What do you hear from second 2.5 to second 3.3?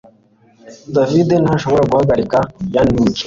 yawning